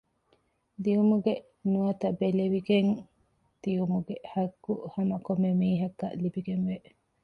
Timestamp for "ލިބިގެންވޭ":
6.23-6.75